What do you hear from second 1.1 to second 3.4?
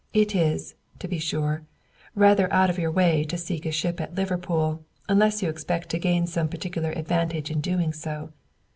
sure, rather out of your way to